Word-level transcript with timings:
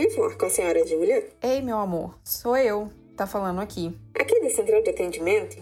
Poderia 0.00 0.16
falar 0.16 0.34
com 0.34 0.46
a 0.46 0.50
senhora 0.50 0.86
Júlia? 0.86 1.28
Ei, 1.42 1.60
meu 1.60 1.76
amor, 1.76 2.18
sou 2.24 2.56
eu. 2.56 2.88
Tá 3.14 3.26
falando 3.26 3.60
aqui. 3.60 3.94
Aqui 4.18 4.40
da 4.40 4.48
Central 4.48 4.82
de 4.82 4.88
Atendimento. 4.88 5.58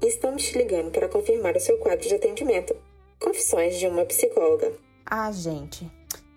E 0.00 0.06
estamos 0.06 0.42
te 0.42 0.56
ligando 0.56 0.90
para 0.90 1.06
confirmar 1.06 1.54
o 1.54 1.60
seu 1.60 1.76
quadro 1.76 2.08
de 2.08 2.14
atendimento. 2.14 2.74
Confissões 3.20 3.78
de 3.78 3.86
uma 3.86 4.06
psicóloga. 4.06 4.72
Ah, 5.04 5.30
gente. 5.30 5.86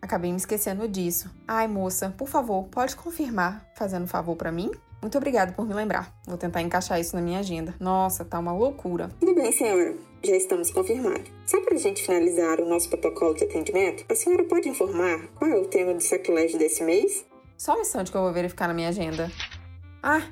Acabei 0.01 0.29
me 0.29 0.35
esquecendo 0.35 0.89
disso. 0.89 1.31
Ai, 1.47 1.69
moça, 1.69 2.13
por 2.17 2.27
favor, 2.27 2.65
pode 2.65 2.97
confirmar, 2.97 3.65
fazendo 3.77 4.03
um 4.03 4.07
favor 4.07 4.35
para 4.35 4.51
mim? 4.51 4.69
Muito 5.01 5.17
obrigada 5.17 5.53
por 5.53 5.65
me 5.65 5.73
lembrar. 5.73 6.13
Vou 6.27 6.37
tentar 6.37 6.61
encaixar 6.63 6.99
isso 6.99 7.15
na 7.15 7.21
minha 7.21 7.39
agenda. 7.39 7.73
Nossa, 7.79 8.25
tá 8.25 8.37
uma 8.39 8.51
loucura. 8.51 9.09
Tudo 9.21 9.33
bem, 9.33 9.53
senhora. 9.53 9.95
Já 10.25 10.35
estamos 10.35 10.71
confirmados. 10.71 11.29
Só 11.45 11.61
para 11.61 11.75
a 11.75 11.77
gente 11.77 12.01
finalizar 12.01 12.59
o 12.59 12.67
nosso 12.67 12.89
protocolo 12.89 13.35
de 13.35 13.43
atendimento, 13.43 14.03
a 14.09 14.15
senhora 14.15 14.43
pode 14.43 14.67
informar 14.67 15.27
qual 15.35 15.51
é 15.51 15.55
o 15.55 15.67
tema 15.67 15.93
do 15.93 16.01
sacrilégio 16.01 16.57
desse 16.57 16.83
mês? 16.83 17.23
Só 17.55 17.77
um 17.77 17.81
instante 17.81 18.09
que 18.09 18.17
eu 18.17 18.23
vou 18.23 18.33
verificar 18.33 18.67
na 18.67 18.73
minha 18.73 18.89
agenda. 18.89 19.31
Ah, 20.01 20.23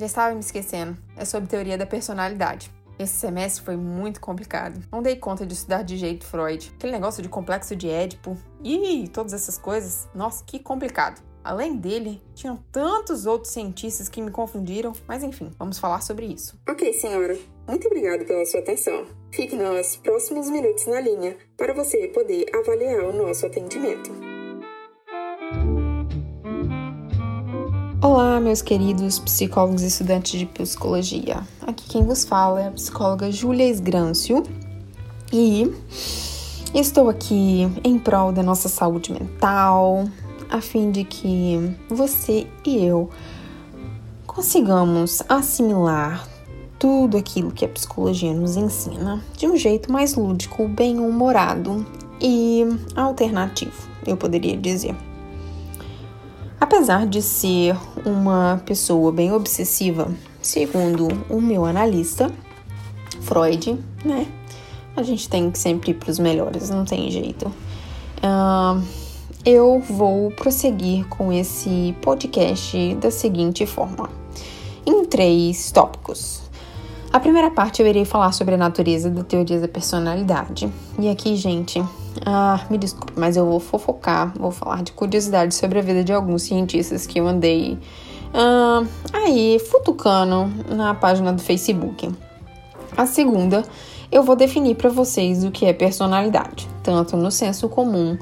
já 0.00 0.06
estava 0.06 0.32
me 0.32 0.40
esquecendo. 0.40 0.96
É 1.14 1.26
sobre 1.26 1.50
teoria 1.50 1.76
da 1.76 1.84
personalidade. 1.84 2.72
Esse 2.98 3.12
semestre 3.18 3.62
foi 3.62 3.76
muito 3.76 4.18
complicado. 4.18 4.82
Não 4.90 5.02
dei 5.02 5.16
conta 5.16 5.44
de 5.44 5.52
estudar 5.52 5.82
de 5.82 5.98
jeito 5.98 6.24
Freud. 6.24 6.72
Aquele 6.76 6.92
negócio 6.92 7.22
de 7.22 7.28
complexo 7.28 7.76
de 7.76 7.90
Édipo. 7.90 8.38
e 8.62 9.08
todas 9.08 9.34
essas 9.34 9.58
coisas. 9.58 10.08
Nossa, 10.14 10.42
que 10.42 10.58
complicado. 10.58 11.20
Além 11.44 11.76
dele, 11.76 12.22
tinham 12.34 12.56
tantos 12.72 13.26
outros 13.26 13.52
cientistas 13.52 14.08
que 14.08 14.22
me 14.22 14.30
confundiram, 14.30 14.94
mas 15.06 15.22
enfim, 15.22 15.50
vamos 15.58 15.78
falar 15.78 16.00
sobre 16.00 16.24
isso. 16.24 16.58
Ok, 16.66 16.90
senhora. 16.94 17.36
Muito 17.66 17.86
obrigado 17.86 18.26
pela 18.26 18.44
sua 18.44 18.60
atenção. 18.60 19.06
Fique 19.30 19.56
nos 19.56 19.96
próximos 19.96 20.50
minutos 20.50 20.86
na 20.86 21.00
linha 21.00 21.34
para 21.56 21.72
você 21.72 22.08
poder 22.08 22.44
avaliar 22.54 23.04
o 23.04 23.12
nosso 23.12 23.46
atendimento. 23.46 24.10
Olá, 28.02 28.38
meus 28.38 28.60
queridos 28.60 29.18
psicólogos 29.18 29.82
e 29.82 29.86
estudantes 29.86 30.38
de 30.38 30.44
psicologia. 30.44 31.42
Aqui 31.62 31.88
quem 31.88 32.04
vos 32.04 32.22
fala 32.22 32.60
é 32.60 32.68
a 32.68 32.70
psicóloga 32.70 33.32
Júlia 33.32 33.66
Esgrâncio 33.66 34.42
e 35.32 35.72
estou 36.74 37.08
aqui 37.08 37.62
em 37.82 37.98
prol 37.98 38.30
da 38.30 38.42
nossa 38.42 38.68
saúde 38.68 39.10
mental, 39.10 40.04
a 40.50 40.60
fim 40.60 40.90
de 40.90 41.02
que 41.02 41.58
você 41.88 42.46
e 42.66 42.84
eu 42.84 43.08
consigamos 44.26 45.22
assimilar 45.30 46.33
tudo 46.84 47.16
aquilo 47.16 47.50
que 47.50 47.64
a 47.64 47.68
psicologia 47.68 48.34
nos 48.34 48.58
ensina 48.58 49.24
de 49.38 49.46
um 49.46 49.56
jeito 49.56 49.90
mais 49.90 50.16
lúdico, 50.16 50.68
bem-humorado 50.68 51.86
e 52.20 52.62
alternativo, 52.94 53.88
eu 54.06 54.18
poderia 54.18 54.54
dizer. 54.54 54.94
Apesar 56.60 57.06
de 57.06 57.22
ser 57.22 57.74
uma 58.04 58.60
pessoa 58.66 59.10
bem 59.10 59.32
obsessiva, 59.32 60.12
segundo 60.42 61.08
o 61.30 61.40
meu 61.40 61.64
analista, 61.64 62.30
Freud, 63.22 63.78
né? 64.04 64.26
A 64.94 65.02
gente 65.02 65.26
tem 65.26 65.50
que 65.50 65.58
sempre 65.58 65.92
ir 65.92 65.94
para 65.94 66.10
os 66.10 66.18
melhores, 66.18 66.68
não 66.68 66.84
tem 66.84 67.10
jeito. 67.10 67.46
Uh, 68.18 68.84
eu 69.42 69.80
vou 69.88 70.30
prosseguir 70.32 71.08
com 71.08 71.32
esse 71.32 71.96
podcast 72.02 72.94
da 72.96 73.10
seguinte 73.10 73.64
forma: 73.64 74.10
em 74.84 75.06
três 75.06 75.72
tópicos. 75.72 76.43
A 77.14 77.20
primeira 77.20 77.48
parte 77.48 77.80
eu 77.80 77.86
irei 77.86 78.04
falar 78.04 78.32
sobre 78.32 78.56
a 78.56 78.58
natureza 78.58 79.08
da 79.08 79.22
teoria 79.22 79.60
da 79.60 79.68
personalidade. 79.68 80.68
E 80.98 81.08
aqui, 81.08 81.36
gente, 81.36 81.80
ah, 82.26 82.66
me 82.68 82.76
desculpe, 82.76 83.12
mas 83.14 83.36
eu 83.36 83.46
vou 83.46 83.60
fofocar, 83.60 84.32
vou 84.36 84.50
falar 84.50 84.82
de 84.82 84.90
curiosidades 84.90 85.56
sobre 85.56 85.78
a 85.78 85.82
vida 85.82 86.02
de 86.02 86.12
alguns 86.12 86.42
cientistas 86.42 87.06
que 87.06 87.20
eu 87.20 87.28
andei 87.28 87.78
ah, 88.34 88.82
aí 89.12 89.60
futucando 89.60 90.50
na 90.74 90.92
página 90.92 91.32
do 91.32 91.40
Facebook. 91.40 92.10
A 92.96 93.06
segunda, 93.06 93.62
eu 94.10 94.24
vou 94.24 94.34
definir 94.34 94.74
para 94.74 94.90
vocês 94.90 95.44
o 95.44 95.52
que 95.52 95.66
é 95.66 95.72
personalidade, 95.72 96.68
tanto 96.82 97.16
no 97.16 97.30
senso 97.30 97.68
comum, 97.68 98.18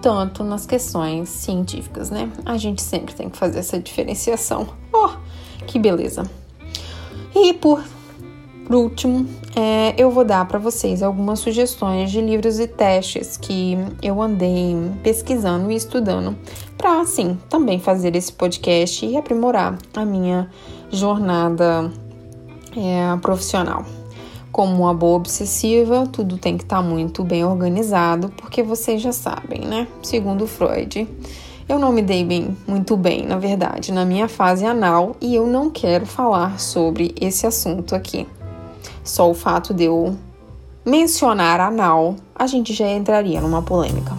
tanto 0.00 0.44
nas 0.44 0.64
questões 0.64 1.28
científicas, 1.30 2.10
né? 2.10 2.30
A 2.46 2.56
gente 2.56 2.80
sempre 2.80 3.12
tem 3.12 3.28
que 3.28 3.36
fazer 3.36 3.58
essa 3.58 3.76
diferenciação. 3.80 4.68
Oh, 4.92 5.10
que 5.66 5.80
beleza! 5.80 6.30
E 7.34 7.52
por 7.54 7.82
por 8.70 8.76
último, 8.76 9.26
é, 9.56 9.96
eu 9.98 10.12
vou 10.12 10.24
dar 10.24 10.46
para 10.46 10.56
vocês 10.56 11.02
algumas 11.02 11.40
sugestões 11.40 12.08
de 12.08 12.20
livros 12.20 12.60
e 12.60 12.68
testes 12.68 13.36
que 13.36 13.76
eu 14.00 14.22
andei 14.22 14.76
pesquisando 15.02 15.72
e 15.72 15.74
estudando 15.74 16.36
para, 16.78 17.00
assim, 17.00 17.36
também 17.48 17.80
fazer 17.80 18.14
esse 18.14 18.32
podcast 18.32 19.04
e 19.04 19.16
aprimorar 19.16 19.76
a 19.92 20.04
minha 20.04 20.48
jornada 20.88 21.90
é, 22.76 23.16
profissional. 23.20 23.84
Como 24.52 24.82
uma 24.82 24.94
boa 24.94 25.16
obsessiva, 25.16 26.06
tudo 26.06 26.38
tem 26.38 26.56
que 26.56 26.62
estar 26.62 26.76
tá 26.76 26.82
muito 26.82 27.24
bem 27.24 27.44
organizado, 27.44 28.32
porque 28.36 28.62
vocês 28.62 29.02
já 29.02 29.10
sabem, 29.10 29.62
né? 29.62 29.88
Segundo 30.00 30.46
Freud, 30.46 31.08
eu 31.68 31.76
não 31.76 31.90
me 31.90 32.02
dei 32.02 32.24
bem, 32.24 32.56
muito 32.68 32.96
bem, 32.96 33.26
na 33.26 33.36
verdade, 33.36 33.90
na 33.90 34.04
minha 34.04 34.28
fase 34.28 34.64
anal 34.64 35.16
e 35.20 35.34
eu 35.34 35.44
não 35.44 35.68
quero 35.70 36.06
falar 36.06 36.60
sobre 36.60 37.12
esse 37.20 37.48
assunto 37.48 37.96
aqui. 37.96 38.28
Só 39.02 39.30
o 39.30 39.34
fato 39.34 39.72
de 39.72 39.84
eu 39.84 40.16
mencionar 40.84 41.60
anal, 41.60 42.16
a 42.34 42.46
gente 42.46 42.72
já 42.72 42.88
entraria 42.88 43.40
numa 43.40 43.62
polêmica. 43.62 44.16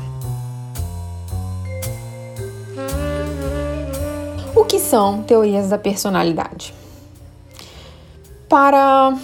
O 4.56 4.66
que 4.66 4.80
são 4.80 5.24
teorias 5.24 5.70
da 5.70 5.78
personalidade? 5.78 6.74
Para 8.48 9.18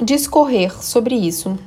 discorrer 0.00 0.72
sobre 0.82 1.14
isso, 1.14 1.58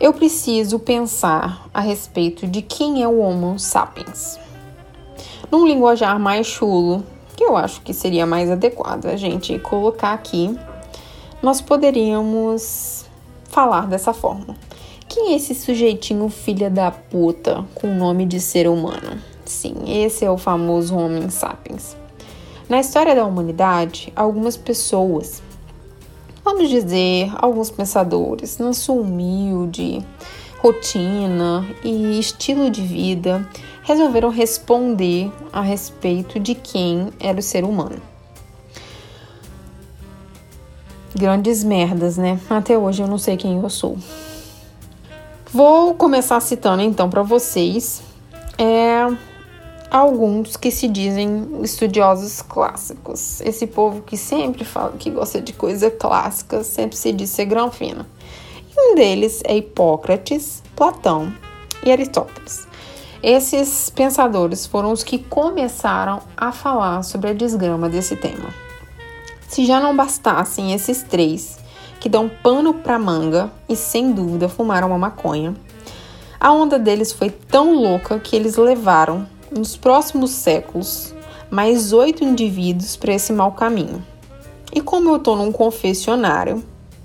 eu 0.00 0.12
preciso 0.12 0.78
pensar 0.78 1.68
a 1.72 1.80
respeito 1.80 2.46
de 2.46 2.62
quem 2.62 3.02
é 3.02 3.08
o 3.08 3.18
Homo 3.18 3.58
sapiens. 3.58 4.38
Num 5.50 5.66
linguajar 5.66 6.18
mais 6.18 6.46
chulo, 6.46 7.04
que 7.36 7.44
eu 7.44 7.56
acho 7.56 7.82
que 7.82 7.94
seria 7.94 8.26
mais 8.26 8.50
adequado 8.50 9.06
a 9.06 9.16
gente 9.16 9.58
colocar 9.58 10.12
aqui 10.12 10.58
nós 11.46 11.60
poderíamos 11.60 13.04
falar 13.44 13.86
dessa 13.86 14.12
forma. 14.12 14.56
Quem 15.08 15.32
é 15.32 15.36
esse 15.36 15.54
sujeitinho 15.54 16.28
filha 16.28 16.68
da 16.68 16.90
puta 16.90 17.64
com 17.72 17.86
o 17.86 17.94
nome 17.94 18.26
de 18.26 18.40
ser 18.40 18.68
humano? 18.68 19.22
Sim, 19.44 19.74
esse 19.86 20.24
é 20.24 20.30
o 20.30 20.36
famoso 20.36 20.96
Homem 20.96 21.30
Sapiens. 21.30 21.96
Na 22.68 22.80
história 22.80 23.14
da 23.14 23.24
humanidade, 23.24 24.12
algumas 24.16 24.56
pessoas, 24.56 25.40
vamos 26.44 26.68
dizer, 26.68 27.30
alguns 27.36 27.70
pensadores, 27.70 28.58
na 28.58 28.72
sua 28.72 28.96
humilde 28.96 30.04
rotina 30.58 31.64
e 31.84 32.18
estilo 32.18 32.68
de 32.68 32.82
vida, 32.82 33.48
resolveram 33.84 34.30
responder 34.30 35.30
a 35.52 35.60
respeito 35.60 36.40
de 36.40 36.56
quem 36.56 37.12
era 37.20 37.38
o 37.38 37.42
ser 37.42 37.62
humano. 37.62 38.15
Grandes 41.16 41.64
merdas, 41.64 42.18
né? 42.18 42.38
Até 42.50 42.76
hoje 42.76 43.02
eu 43.02 43.08
não 43.08 43.16
sei 43.16 43.38
quem 43.38 43.58
eu 43.58 43.70
sou. 43.70 43.96
Vou 45.50 45.94
começar 45.94 46.38
citando 46.40 46.82
então 46.82 47.08
para 47.08 47.22
vocês 47.22 48.02
é, 48.58 49.06
alguns 49.90 50.58
que 50.58 50.70
se 50.70 50.86
dizem 50.86 51.48
estudiosos 51.62 52.42
clássicos. 52.42 53.40
Esse 53.40 53.66
povo 53.66 54.02
que 54.02 54.18
sempre 54.18 54.62
fala 54.62 54.92
que 54.98 55.08
gosta 55.08 55.40
de 55.40 55.54
coisa 55.54 55.90
clássica, 55.90 56.62
sempre 56.62 56.98
se 56.98 57.10
diz 57.14 57.30
ser 57.30 57.46
granfina. 57.46 58.06
E 58.76 58.92
um 58.92 58.94
deles 58.94 59.40
é 59.46 59.56
Hipócrates, 59.56 60.62
Platão 60.76 61.32
e 61.82 61.90
Aristóteles. 61.90 62.68
Esses 63.22 63.88
pensadores 63.88 64.66
foram 64.66 64.92
os 64.92 65.02
que 65.02 65.18
começaram 65.18 66.20
a 66.36 66.52
falar 66.52 67.02
sobre 67.02 67.30
a 67.30 67.32
desgrama 67.32 67.88
desse 67.88 68.16
tema. 68.16 68.65
Se 69.48 69.64
já 69.64 69.80
não 69.80 69.96
bastassem 69.96 70.72
esses 70.72 71.02
três, 71.02 71.58
que 72.00 72.08
dão 72.08 72.28
pano 72.28 72.74
para 72.74 72.98
manga 72.98 73.50
e 73.68 73.76
sem 73.76 74.12
dúvida 74.12 74.48
fumaram 74.48 74.88
uma 74.88 74.98
maconha, 74.98 75.54
a 76.38 76.52
onda 76.52 76.78
deles 76.78 77.12
foi 77.12 77.30
tão 77.30 77.74
louca 77.74 78.18
que 78.18 78.36
eles 78.36 78.56
levaram, 78.56 79.26
nos 79.50 79.76
próximos 79.76 80.30
séculos, 80.32 81.14
mais 81.48 81.92
oito 81.92 82.24
indivíduos 82.24 82.96
para 82.96 83.14
esse 83.14 83.32
mau 83.32 83.52
caminho. 83.52 84.04
E 84.74 84.80
como 84.80 85.08
eu 85.08 85.16
estou 85.16 85.36
num 85.36 85.52
confessionário, 85.52 86.62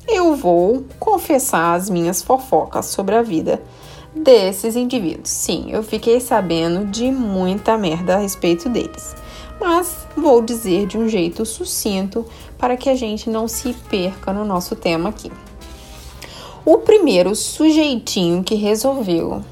eu 0.08 0.36
vou 0.36 0.84
confessar 1.00 1.76
as 1.76 1.90
minhas 1.90 2.22
fofocas 2.22 2.88
sobre 2.88 3.16
a 3.16 3.22
vida 3.22 3.62
desses 4.14 4.76
indivíduos. 4.76 5.30
Sim, 5.30 5.68
eu 5.70 5.84
fiquei 5.84 6.20
sabendo 6.20 6.86
de 6.86 7.12
muita 7.12 7.78
merda 7.78 8.16
a 8.16 8.20
respeito 8.20 8.68
deles 8.68 9.16
mas 9.62 10.08
vou 10.18 10.42
dizer 10.42 10.88
de 10.88 10.98
um 10.98 11.08
jeito 11.08 11.46
sucinto 11.46 12.25
para 12.58 12.75
que 12.75 12.90
a 12.90 12.96
gente 12.96 13.30
não 13.30 13.48
se 13.48 13.74
perca 13.90 14.34
no 14.34 14.44
nosso 14.44 14.75
tema 14.75 15.10
aqui. 15.10 15.31
O 16.66 16.80
primeiro 16.80 17.36
sujeitinho 17.36 18.44
que 18.44 18.56
resolveu 18.56 19.44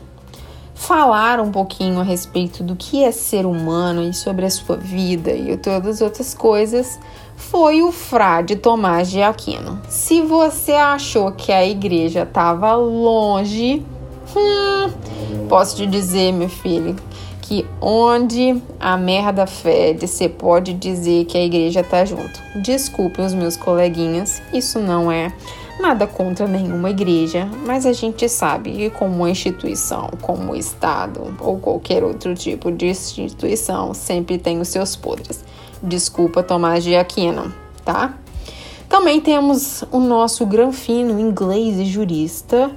falar 0.73 1.39
um 1.39 1.51
pouquinho 1.51 1.99
a 1.99 2.03
respeito 2.03 2.63
do 2.63 2.75
que 2.75 3.03
é 3.03 3.11
ser 3.11 3.45
humano 3.45 4.01
e 4.01 4.13
sobre 4.13 4.45
a 4.45 4.49
sua 4.49 4.77
vida 4.77 5.31
e 5.31 5.55
todas 5.57 5.97
as 5.97 6.01
outras 6.01 6.33
coisas 6.33 6.99
foi 7.35 7.81
o 7.83 7.91
frade 7.91 8.55
Tomás 8.55 9.11
de 9.11 9.21
Aquino. 9.21 9.79
Se 9.89 10.21
você 10.21 10.73
achou 10.73 11.31
que 11.31 11.51
a 11.51 11.65
igreja 11.65 12.23
estava 12.23 12.75
longe, 12.75 13.85
hum, 14.35 15.47
posso 15.47 15.77
te 15.77 15.85
dizer, 15.85 16.31
meu 16.31 16.49
filho, 16.49 16.95
que 17.49 17.65
onde 17.81 18.61
a 18.79 18.95
merda 18.95 19.47
fede, 19.47 20.07
você 20.07 20.29
pode 20.29 20.71
dizer 20.71 21.25
que 21.25 21.35
a 21.35 21.43
igreja 21.43 21.83
tá 21.83 22.05
junto. 22.05 22.39
Desculpem 22.53 23.25
os 23.25 23.33
meus 23.33 23.57
coleguinhas, 23.57 24.39
isso 24.53 24.77
não 24.77 25.11
é 25.11 25.33
Nada 25.79 26.05
contra 26.05 26.45
nenhuma 26.45 26.89
igreja, 26.89 27.49
mas 27.65 27.85
a 27.85 27.93
gente 27.93 28.27
sabe 28.27 28.73
que, 28.73 28.89
como 28.89 29.25
instituição, 29.25 30.09
como 30.21 30.53
Estado 30.53 31.33
ou 31.39 31.57
qualquer 31.57 32.03
outro 32.03 32.35
tipo 32.35 32.69
de 32.69 32.87
instituição, 32.87 33.93
sempre 33.93 34.37
tem 34.37 34.59
os 34.59 34.67
seus 34.67 34.97
podres. 34.97 35.41
Desculpa, 35.81 36.43
Tomás 36.43 36.83
de 36.83 36.97
Aquino, 36.97 37.53
tá? 37.85 38.13
Também 38.89 39.21
temos 39.21 39.85
o 39.89 40.01
nosso 40.01 40.45
granfino 40.45 41.17
inglês 41.17 41.79
e 41.79 41.85
jurista, 41.85 42.69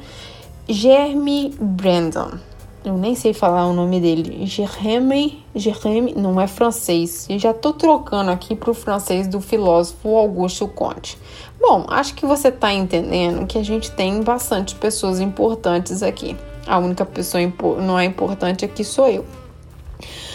Jeremy 0.68 1.52
Brandon. 1.60 2.38
Eu 2.84 2.96
nem 2.96 3.14
sei 3.14 3.32
falar 3.32 3.66
o 3.66 3.72
nome 3.72 4.00
dele. 4.00 4.44
Jeremy, 4.44 5.44
Jeremy 5.54 6.14
não 6.16 6.40
é 6.40 6.48
francês. 6.48 7.28
Eu 7.30 7.38
já 7.38 7.54
tô 7.54 7.72
trocando 7.72 8.32
aqui 8.32 8.56
pro 8.56 8.74
francês 8.74 9.28
do 9.28 9.40
filósofo 9.40 10.16
Augusto 10.16 10.66
Comte. 10.66 11.16
Bom, 11.60 11.86
acho 11.88 12.12
que 12.14 12.26
você 12.26 12.48
está 12.48 12.72
entendendo 12.72 13.46
que 13.46 13.56
a 13.56 13.62
gente 13.62 13.88
tem 13.92 14.20
bastante 14.22 14.74
pessoas 14.74 15.20
importantes 15.20 16.02
aqui. 16.02 16.36
A 16.66 16.78
única 16.78 17.06
pessoa 17.06 17.40
não 17.80 17.96
é 17.96 18.04
importante 18.04 18.64
aqui 18.64 18.82
sou 18.82 19.08
eu. 19.08 19.24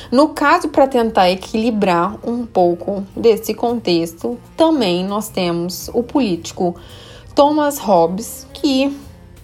No 0.10 0.30
caso, 0.30 0.70
para 0.70 0.88
tentar 0.88 1.30
equilibrar 1.30 2.18
um 2.26 2.46
pouco 2.46 3.04
desse 3.14 3.54
contexto, 3.54 4.40
também 4.56 5.04
nós 5.04 5.28
temos 5.28 5.90
o 5.94 6.02
político 6.02 6.78
Thomas 7.36 7.78
Hobbes, 7.78 8.48
que 8.54 8.98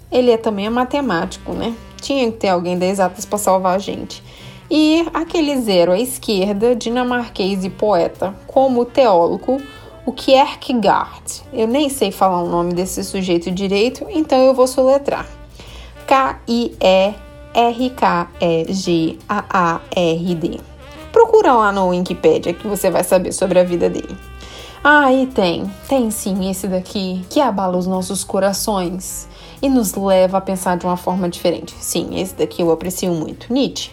ele 0.09 0.31
é 0.31 0.37
também 0.37 0.67
é 0.67 0.69
matemático, 0.69 1.51
né? 1.51 1.75
Tinha 2.03 2.29
que 2.29 2.37
ter 2.37 2.49
alguém 2.49 2.77
das 2.77 2.89
exatas 2.89 3.23
para 3.23 3.37
salvar 3.37 3.75
a 3.75 3.79
gente. 3.79 4.21
E 4.69 5.07
aquele 5.13 5.61
zero 5.61 5.93
à 5.93 5.99
esquerda, 5.99 6.75
dinamarquês 6.75 7.63
e 7.63 7.69
poeta, 7.69 8.35
como 8.45 8.83
teólogo, 8.83 9.61
o 10.05 10.11
Kierkegaard. 10.11 11.43
Eu 11.53 11.65
nem 11.65 11.87
sei 11.87 12.11
falar 12.11 12.41
o 12.41 12.49
nome 12.49 12.73
desse 12.73 13.01
sujeito 13.05 13.49
direito, 13.49 14.05
então 14.09 14.37
eu 14.39 14.53
vou 14.53 14.67
soletrar. 14.67 15.25
K-I-E-R-K-E-G-A-A-R-D. 16.05 16.59
Procura 21.11 21.53
lá 21.53 21.71
no 21.71 21.87
Wikipedia 21.87 22.53
que 22.53 22.67
você 22.67 22.91
vai 22.91 23.05
saber 23.05 23.31
sobre 23.31 23.59
a 23.59 23.63
vida 23.63 23.89
dele. 23.89 24.17
Ah, 24.83 25.13
e 25.13 25.27
tem, 25.27 25.71
tem 25.87 26.11
sim 26.11 26.49
esse 26.49 26.67
daqui 26.67 27.23
que 27.29 27.39
abala 27.39 27.77
os 27.77 27.87
nossos 27.87 28.25
corações 28.25 29.29
e 29.63 29.69
nos 29.69 29.93
leva 29.93 30.39
a 30.39 30.41
pensar 30.41 30.77
de 30.77 30.85
uma 30.85 30.97
forma 30.97 31.29
diferente. 31.29 31.73
Sim, 31.79 32.19
esse 32.19 32.35
daqui 32.35 32.61
eu 32.61 32.69
aprecio 32.69 33.13
muito. 33.13 33.51
Nietzsche. 33.51 33.91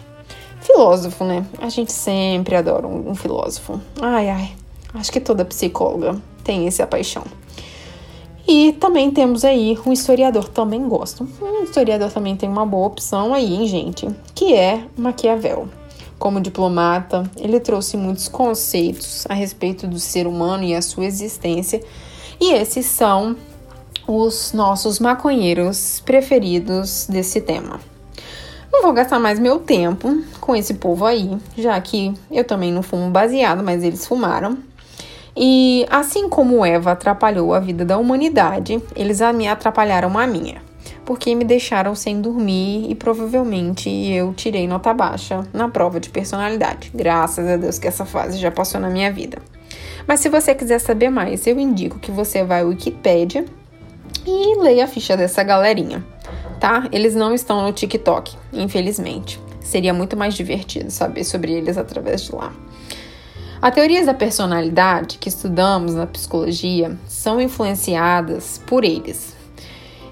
Filósofo, 0.59 1.23
né? 1.23 1.45
A 1.59 1.69
gente 1.69 1.93
sempre 1.93 2.57
adora 2.57 2.85
um, 2.85 3.09
um 3.09 3.15
filósofo. 3.15 3.79
Ai, 4.01 4.29
ai. 4.29 4.51
Acho 4.93 5.09
que 5.13 5.21
toda 5.21 5.45
psicóloga 5.45 6.21
tem 6.43 6.67
essa 6.67 6.85
paixão. 6.85 7.23
E 8.45 8.73
também 8.73 9.09
temos 9.11 9.45
aí 9.45 9.77
um 9.85 9.93
historiador, 9.93 10.49
também 10.49 10.85
gosto. 10.89 11.25
Um 11.41 11.63
historiador 11.63 12.11
também 12.11 12.35
tem 12.35 12.49
uma 12.49 12.65
boa 12.65 12.87
opção 12.87 13.33
aí, 13.33 13.53
hein, 13.53 13.65
gente? 13.65 14.09
Que 14.35 14.53
é 14.53 14.83
Maquiavel. 14.97 15.69
Como 16.19 16.41
diplomata, 16.41 17.23
ele 17.37 17.61
trouxe 17.61 17.95
muitos 17.95 18.27
conceitos 18.27 19.25
a 19.29 19.33
respeito 19.33 19.87
do 19.87 19.99
ser 19.99 20.27
humano 20.27 20.65
e 20.65 20.75
a 20.75 20.81
sua 20.81 21.05
existência. 21.05 21.81
E 22.41 22.51
esses 22.51 22.85
são 22.87 23.37
os 24.17 24.51
nossos 24.51 24.99
maconheiros 24.99 26.01
preferidos 26.05 27.07
desse 27.09 27.39
tema. 27.39 27.79
Não 28.71 28.83
vou 28.83 28.93
gastar 28.93 29.19
mais 29.19 29.39
meu 29.39 29.59
tempo 29.59 30.21
com 30.39 30.55
esse 30.55 30.73
povo 30.73 31.05
aí, 31.05 31.37
já 31.57 31.79
que 31.79 32.13
eu 32.29 32.43
também 32.43 32.71
não 32.71 32.81
fumo 32.81 33.09
baseado, 33.09 33.63
mas 33.63 33.83
eles 33.83 34.05
fumaram. 34.05 34.57
E 35.35 35.85
assim 35.89 36.27
como 36.27 36.65
Eva 36.65 36.91
atrapalhou 36.91 37.53
a 37.53 37.59
vida 37.59 37.85
da 37.85 37.97
humanidade, 37.97 38.81
eles 38.95 39.19
me 39.33 39.47
atrapalharam 39.47 40.17
a 40.17 40.27
minha, 40.27 40.61
porque 41.05 41.33
me 41.35 41.45
deixaram 41.45 41.95
sem 41.95 42.19
dormir 42.19 42.89
e 42.89 42.95
provavelmente 42.95 43.89
eu 43.89 44.33
tirei 44.33 44.67
nota 44.67 44.93
baixa 44.93 45.47
na 45.53 45.69
prova 45.69 45.99
de 45.99 46.09
personalidade. 46.09 46.91
Graças 46.93 47.47
a 47.47 47.57
Deus 47.57 47.79
que 47.79 47.87
essa 47.87 48.05
fase 48.05 48.37
já 48.37 48.51
passou 48.51 48.79
na 48.81 48.89
minha 48.89 49.11
vida. 49.11 49.37
Mas 50.05 50.19
se 50.19 50.29
você 50.29 50.53
quiser 50.53 50.79
saber 50.79 51.09
mais, 51.09 51.45
eu 51.47 51.59
indico 51.59 51.99
que 51.99 52.11
você 52.11 52.43
vá 52.43 52.59
ao 52.59 52.67
Wikipedia 52.67 53.45
e 54.25 54.59
leia 54.61 54.85
a 54.85 54.87
ficha 54.87 55.15
dessa 55.17 55.43
galerinha, 55.43 56.05
tá? 56.59 56.87
Eles 56.91 57.15
não 57.15 57.33
estão 57.33 57.63
no 57.63 57.71
TikTok, 57.71 58.35
infelizmente. 58.53 59.39
Seria 59.59 59.93
muito 59.93 60.17
mais 60.17 60.33
divertido 60.33 60.91
saber 60.91 61.23
sobre 61.23 61.51
eles 61.51 61.77
através 61.77 62.21
de 62.21 62.35
lá. 62.35 62.53
As 63.61 63.73
teorias 63.73 64.07
da 64.07 64.13
personalidade 64.13 65.19
que 65.19 65.29
estudamos 65.29 65.93
na 65.93 66.07
psicologia 66.07 66.97
são 67.07 67.39
influenciadas 67.39 68.59
por 68.65 68.83
eles. 68.83 69.35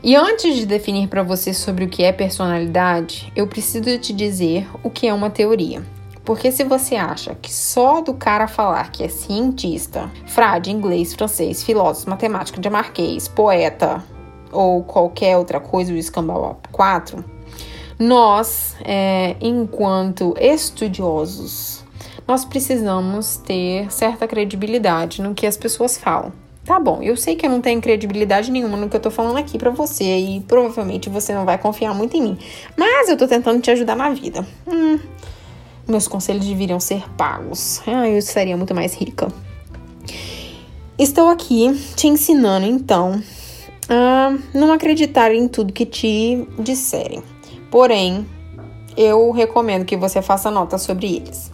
E 0.01 0.15
antes 0.15 0.55
de 0.55 0.65
definir 0.65 1.07
para 1.07 1.23
você 1.23 1.53
sobre 1.53 1.83
o 1.83 1.89
que 1.89 2.03
é 2.03 2.11
personalidade, 2.11 3.31
eu 3.35 3.47
preciso 3.47 3.97
te 3.97 4.13
dizer 4.13 4.67
o 4.83 4.89
que 4.89 5.07
é 5.07 5.13
uma 5.13 5.29
teoria. 5.29 5.83
Porque 6.29 6.51
se 6.51 6.63
você 6.63 6.95
acha 6.95 7.33
que 7.33 7.51
só 7.51 8.01
do 8.01 8.13
cara 8.13 8.47
falar 8.47 8.91
que 8.91 9.03
é 9.03 9.07
cientista, 9.07 10.11
frade, 10.27 10.69
inglês, 10.69 11.11
francês, 11.11 11.63
filósofo, 11.63 12.07
matemático, 12.07 12.61
dinamarquês, 12.61 13.27
poeta 13.27 14.03
ou 14.51 14.83
qualquer 14.83 15.37
outra 15.37 15.59
coisa, 15.59 15.91
o 15.91 15.97
escambau 15.97 16.61
4, 16.71 17.25
nós, 17.97 18.75
é, 18.85 19.37
enquanto 19.41 20.35
estudiosos 20.39 21.83
nós 22.27 22.45
precisamos 22.45 23.37
ter 23.37 23.91
certa 23.91 24.27
credibilidade 24.27 25.23
no 25.23 25.33
que 25.33 25.47
as 25.47 25.57
pessoas 25.57 25.97
falam. 25.97 26.31
Tá 26.63 26.79
bom, 26.79 27.01
eu 27.01 27.17
sei 27.17 27.35
que 27.35 27.47
eu 27.47 27.49
não 27.49 27.59
tenho 27.59 27.81
credibilidade 27.81 28.51
nenhuma 28.51 28.77
no 28.77 28.87
que 28.87 28.95
eu 28.95 29.01
tô 29.01 29.09
falando 29.09 29.37
aqui 29.37 29.57
para 29.57 29.71
você 29.71 30.03
e 30.05 30.41
provavelmente 30.41 31.09
você 31.09 31.33
não 31.33 31.43
vai 31.43 31.57
confiar 31.57 31.95
muito 31.95 32.15
em 32.15 32.21
mim, 32.21 32.37
mas 32.77 33.09
eu 33.09 33.17
tô 33.17 33.27
tentando 33.27 33.59
te 33.59 33.71
ajudar 33.71 33.95
na 33.95 34.11
vida. 34.11 34.45
Hum, 34.67 34.99
meus 35.89 36.07
conselhos 36.07 36.45
deveriam 36.45 36.79
ser 36.79 37.03
pagos. 37.17 37.81
Ah, 37.87 38.07
eu 38.07 38.17
estaria 38.17 38.55
muito 38.55 38.73
mais 38.73 38.93
rica. 38.93 39.27
Estou 40.97 41.29
aqui 41.29 41.73
te 41.95 42.07
ensinando 42.07 42.65
então 42.65 43.21
a 43.87 44.37
não 44.53 44.71
acreditar 44.71 45.33
em 45.33 45.47
tudo 45.47 45.73
que 45.73 45.85
te 45.85 46.47
disserem. 46.59 47.23
Porém, 47.71 48.27
eu 48.97 49.31
recomendo 49.31 49.85
que 49.85 49.95
você 49.95 50.21
faça 50.21 50.51
nota 50.51 50.77
sobre 50.77 51.15
eles. 51.15 51.51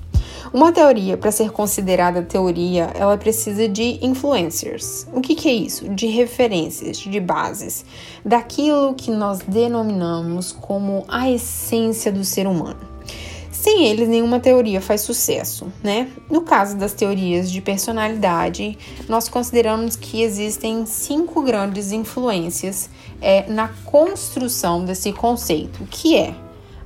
Uma 0.53 0.71
teoria, 0.71 1.17
para 1.17 1.31
ser 1.31 1.51
considerada 1.51 2.21
teoria, 2.21 2.89
ela 2.95 3.17
precisa 3.17 3.67
de 3.67 3.99
influencers. 4.01 5.05
O 5.11 5.19
que, 5.19 5.35
que 5.35 5.49
é 5.49 5.53
isso? 5.53 5.89
De 5.89 6.07
referências, 6.07 6.97
de 6.97 7.19
bases, 7.19 7.83
daquilo 8.23 8.93
que 8.93 9.11
nós 9.11 9.39
denominamos 9.39 10.53
como 10.53 11.03
a 11.07 11.29
essência 11.29 12.11
do 12.11 12.23
ser 12.23 12.47
humano. 12.47 12.94
Sem 13.65 13.87
eles, 13.87 14.07
nenhuma 14.07 14.39
teoria 14.39 14.79
faz 14.79 15.01
sucesso, 15.01 15.73
né? 15.81 16.07
No 16.29 16.41
caso 16.41 16.77
das 16.77 16.93
teorias 16.93 17.49
de 17.49 17.61
personalidade, 17.61 18.77
nós 19.09 19.27
consideramos 19.27 19.95
que 19.95 20.21
existem 20.21 20.85
cinco 20.85 21.41
grandes 21.41 21.91
influências 21.91 22.91
é, 23.19 23.49
na 23.49 23.69
construção 23.83 24.85
desse 24.85 25.11
conceito, 25.11 25.83
que 25.89 26.15
é 26.15 26.35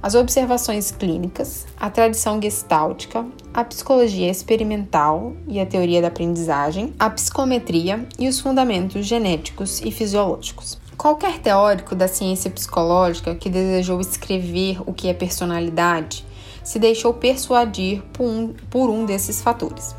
as 0.01 0.15
observações 0.15 0.89
clínicas, 0.89 1.67
a 1.77 1.89
tradição 1.89 2.41
gestáltica, 2.41 3.25
a 3.53 3.65
psicologia 3.65 4.31
experimental 4.31 5.33
e 5.49 5.59
a 5.59 5.65
teoria 5.65 6.01
da 6.01 6.07
aprendizagem, 6.07 6.93
a 6.97 7.09
psicometria 7.09 8.07
e 8.17 8.29
os 8.29 8.39
fundamentos 8.39 9.05
genéticos 9.05 9.81
e 9.81 9.91
fisiológicos. 9.91 10.79
Qualquer 10.95 11.39
teórico 11.39 11.93
da 11.93 12.07
ciência 12.07 12.49
psicológica 12.49 13.35
que 13.35 13.49
desejou 13.49 13.99
escrever 13.99 14.81
o 14.85 14.93
que 14.93 15.09
é 15.09 15.13
personalidade 15.13 16.28
se 16.63 16.79
deixou 16.79 17.13
persuadir 17.13 18.01
por 18.13 18.25
um, 18.25 18.53
por 18.69 18.89
um 18.89 19.05
desses 19.05 19.41
fatores. 19.41 19.95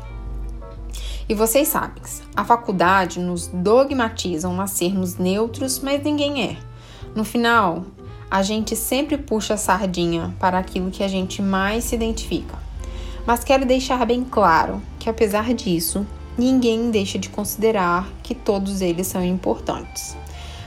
E 1.27 1.33
vocês 1.33 1.67
sabem, 1.67 2.03
a 2.35 2.43
faculdade 2.43 3.19
nos 3.19 3.47
dogmatizam 3.47 4.59
a 4.59 4.67
sermos 4.67 5.17
neutros, 5.17 5.79
mas 5.79 6.03
ninguém 6.03 6.43
é. 6.43 6.57
No 7.15 7.23
final, 7.23 7.85
a 8.29 8.41
gente 8.41 8.75
sempre 8.75 9.17
puxa 9.17 9.53
a 9.53 9.57
sardinha 9.57 10.35
para 10.39 10.57
aquilo 10.57 10.91
que 10.91 11.03
a 11.03 11.07
gente 11.07 11.41
mais 11.41 11.85
se 11.85 11.95
identifica. 11.95 12.57
Mas 13.25 13.43
quero 13.43 13.65
deixar 13.65 14.05
bem 14.05 14.23
claro 14.23 14.81
que, 14.99 15.09
apesar 15.09 15.53
disso, 15.53 16.05
ninguém 16.37 16.89
deixa 16.89 17.19
de 17.19 17.29
considerar 17.29 18.09
que 18.23 18.33
todos 18.33 18.81
eles 18.81 19.07
são 19.07 19.23
importantes. 19.23 20.17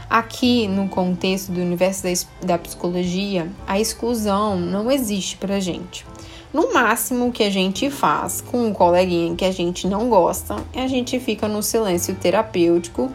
Aqui, 0.08 0.68
no 0.68 0.88
contexto 0.88 1.50
do 1.50 1.60
universo 1.60 2.04
da, 2.42 2.58
psicologia, 2.58 3.50
a 3.66 3.80
exclusão 3.80 4.56
não 4.56 4.90
existe 4.90 5.36
pra 5.36 5.58
gente. 5.58 6.06
No 6.52 6.72
máximo, 6.72 7.32
que 7.32 7.42
a 7.42 7.50
gente 7.50 7.90
faz 7.90 8.40
com 8.40 8.68
um 8.68 8.72
coleguinha 8.72 9.34
que 9.34 9.44
a 9.44 9.50
gente 9.50 9.88
não 9.88 10.08
gosta, 10.08 10.56
a 10.74 10.86
gente 10.86 11.18
fica 11.18 11.48
no 11.48 11.62
silêncio 11.62 12.14
terapêutico 12.14 13.10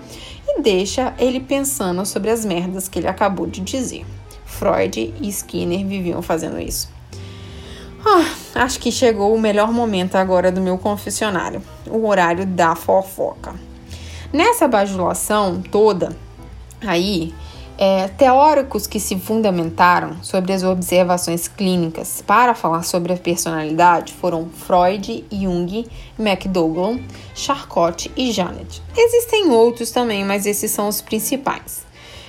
e 0.48 0.62
deixa 0.62 1.14
ele 1.18 1.40
pensando 1.40 2.06
sobre 2.06 2.32
as 2.32 2.44
merdas 2.44 2.90
que 2.90 3.00
ele 3.00 3.08
acabou 3.08 3.48
de 3.48 3.62
dizer. 3.62 4.06
Freud 4.46 5.14
e 5.22 5.30
Skinner 5.30 5.86
viviam 5.86 6.22
fazendo 6.22 6.60
isso. 6.60 6.90
Ah, 8.06 8.62
acho 8.64 8.80
que 8.80 8.92
chegou 8.92 9.34
o 9.34 9.40
melhor 9.40 9.72
momento 9.72 10.16
agora 10.16 10.52
do 10.52 10.60
meu 10.60 10.78
confessionário, 10.78 11.62
o 11.88 12.08
horário 12.08 12.46
da 12.46 12.76
fofoca. 12.76 13.54
Nessa 14.34 14.68
bajulação 14.68 15.62
toda, 15.62 16.16
aí, 16.82 17.34
é, 17.78 18.10
teóricos 18.10 18.86
que 18.86 19.00
se 19.00 19.18
fundamentaram 19.18 20.22
sobre 20.22 20.52
as 20.52 20.64
observações 20.64 21.48
clínicas 21.48 22.22
para 22.26 22.54
falar 22.54 22.84
sobre 22.84 23.14
a 23.14 23.18
personalidade 23.18 24.14
foram 24.14 24.50
Freud, 24.50 25.24
Jung, 25.32 25.88
McDougall, 26.20 27.00
Charcot 27.34 28.12
e 28.18 28.34
Janet. 28.34 28.82
Existem 28.98 29.50
outros 29.50 29.92
também, 29.92 30.26
mas 30.26 30.46
esses 30.46 30.72
são 30.72 30.90
os 30.90 31.00
principais. 31.00 31.88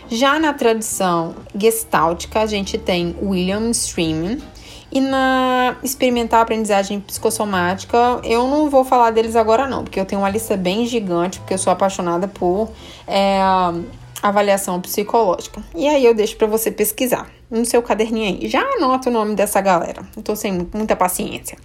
Já 0.08 0.38
na 0.38 0.52
tradição 0.52 1.34
gestáltica, 1.54 2.40
a 2.40 2.46
gente 2.46 2.78
tem 2.78 3.16
William 3.20 3.70
Streaman, 3.70 4.38
e 4.92 5.00
na 5.00 5.76
experimental 5.84 6.42
aprendizagem 6.42 6.98
psicossomática, 7.00 8.20
eu 8.24 8.48
não 8.48 8.68
vou 8.68 8.84
falar 8.84 9.12
deles 9.12 9.36
agora 9.36 9.68
não, 9.68 9.84
porque 9.84 10.00
eu 10.00 10.04
tenho 10.04 10.20
uma 10.20 10.28
lista 10.28 10.56
bem 10.56 10.84
gigante, 10.84 11.38
porque 11.38 11.54
eu 11.54 11.58
sou 11.58 11.72
apaixonada 11.72 12.26
por 12.26 12.70
é, 13.06 13.40
avaliação 14.22 14.80
psicológica. 14.80 15.62
E 15.74 15.88
aí 15.88 16.04
eu 16.04 16.14
deixo 16.14 16.36
para 16.36 16.46
você 16.46 16.70
pesquisar 16.70 17.30
no 17.50 17.64
seu 17.64 17.82
caderninho 17.82 18.38
aí. 18.40 18.48
Já 18.48 18.60
anota 18.60 19.10
o 19.10 19.12
nome 19.12 19.34
dessa 19.34 19.60
galera. 19.60 20.02
Eu 20.16 20.22
tô 20.22 20.36
sem 20.36 20.66
muita 20.72 20.94
paciência. 20.94 21.56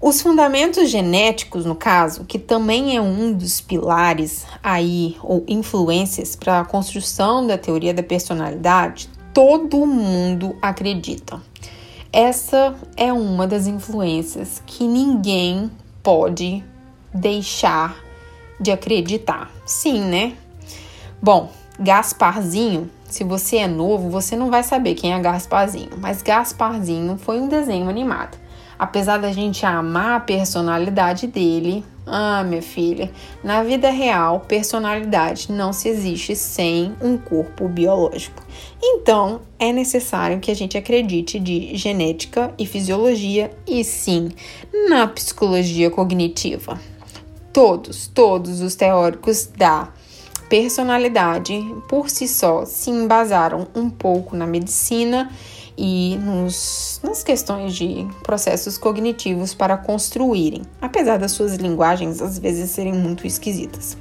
Os 0.00 0.20
fundamentos 0.20 0.90
genéticos, 0.90 1.64
no 1.64 1.76
caso, 1.76 2.24
que 2.24 2.36
também 2.36 2.96
é 2.96 3.00
um 3.00 3.32
dos 3.32 3.60
pilares 3.60 4.44
aí 4.60 5.16
ou 5.22 5.44
influências 5.46 6.34
para 6.34 6.58
a 6.58 6.64
construção 6.64 7.46
da 7.46 7.56
teoria 7.56 7.94
da 7.94 8.02
personalidade, 8.02 9.08
todo 9.32 9.86
mundo 9.86 10.56
acredita. 10.60 11.40
Essa 12.12 12.74
é 12.96 13.12
uma 13.12 13.46
das 13.46 13.68
influências 13.68 14.60
que 14.66 14.88
ninguém 14.88 15.70
pode 16.02 16.64
deixar 17.14 17.96
de 18.58 18.72
acreditar. 18.72 19.52
Sim, 19.64 20.00
né? 20.00 20.36
Bom, 21.24 21.52
Gasparzinho, 21.78 22.90
se 23.08 23.22
você 23.22 23.58
é 23.58 23.68
novo, 23.68 24.10
você 24.10 24.34
não 24.34 24.50
vai 24.50 24.64
saber 24.64 24.96
quem 24.96 25.14
é 25.14 25.20
Gasparzinho, 25.20 25.90
mas 25.98 26.20
Gasparzinho 26.20 27.16
foi 27.16 27.40
um 27.40 27.46
desenho 27.46 27.88
animado. 27.88 28.36
Apesar 28.76 29.18
da 29.18 29.30
gente 29.30 29.64
amar 29.64 30.16
a 30.16 30.20
personalidade 30.20 31.28
dele, 31.28 31.84
ah, 32.04 32.42
minha 32.42 32.60
filha, 32.60 33.08
na 33.44 33.62
vida 33.62 33.88
real, 33.88 34.40
personalidade 34.40 35.52
não 35.52 35.72
se 35.72 35.88
existe 35.88 36.34
sem 36.34 36.92
um 37.00 37.16
corpo 37.16 37.68
biológico. 37.68 38.42
Então, 38.82 39.42
é 39.60 39.72
necessário 39.72 40.40
que 40.40 40.50
a 40.50 40.56
gente 40.56 40.76
acredite 40.76 41.38
de 41.38 41.76
genética 41.76 42.52
e 42.58 42.66
fisiologia 42.66 43.52
e 43.64 43.84
sim 43.84 44.28
na 44.88 45.06
psicologia 45.06 45.88
cognitiva. 45.88 46.80
Todos, 47.52 48.08
todos 48.08 48.60
os 48.60 48.74
teóricos 48.74 49.46
da 49.46 49.92
personalidade 50.52 51.54
por 51.88 52.10
si 52.10 52.28
só 52.28 52.66
se 52.66 52.90
embasaram 52.90 53.68
um 53.74 53.88
pouco 53.88 54.36
na 54.36 54.46
medicina 54.46 55.32
e 55.78 56.18
nos, 56.18 57.00
nas 57.02 57.24
questões 57.24 57.74
de 57.74 58.06
processos 58.22 58.76
cognitivos 58.76 59.54
para 59.54 59.78
construírem, 59.78 60.60
apesar 60.78 61.16
das 61.16 61.32
suas 61.32 61.54
linguagens 61.54 62.20
às 62.20 62.38
vezes 62.38 62.68
serem 62.68 62.92
muito 62.92 63.26
esquisitas. 63.26 63.96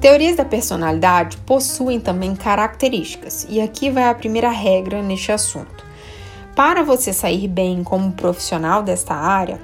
Teorias 0.00 0.36
da 0.36 0.44
personalidade 0.44 1.36
possuem 1.38 1.98
também 1.98 2.36
características, 2.36 3.44
e 3.50 3.60
aqui 3.60 3.90
vai 3.90 4.04
a 4.04 4.14
primeira 4.14 4.50
regra 4.50 5.02
neste 5.02 5.32
assunto. 5.32 5.84
Para 6.54 6.84
você 6.84 7.12
sair 7.12 7.48
bem 7.48 7.82
como 7.82 8.12
profissional 8.12 8.84
desta 8.84 9.14
área, 9.14 9.60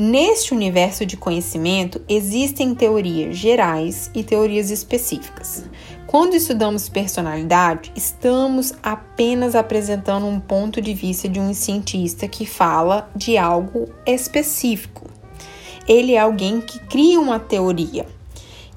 Neste 0.00 0.54
universo 0.54 1.04
de 1.04 1.16
conhecimento 1.16 2.00
existem 2.08 2.72
teorias 2.72 3.36
gerais 3.36 4.08
e 4.14 4.22
teorias 4.22 4.70
específicas. 4.70 5.64
Quando 6.06 6.36
estudamos 6.36 6.88
personalidade, 6.88 7.90
estamos 7.96 8.72
apenas 8.80 9.56
apresentando 9.56 10.24
um 10.24 10.38
ponto 10.38 10.80
de 10.80 10.94
vista 10.94 11.28
de 11.28 11.40
um 11.40 11.52
cientista 11.52 12.28
que 12.28 12.46
fala 12.46 13.10
de 13.16 13.36
algo 13.36 13.88
específico. 14.06 15.10
Ele 15.88 16.14
é 16.14 16.20
alguém 16.20 16.60
que 16.60 16.78
cria 16.78 17.18
uma 17.18 17.40
teoria. 17.40 18.06